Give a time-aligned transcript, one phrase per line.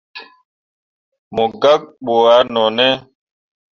[1.35, 2.85] Mo gak ɓu ah none.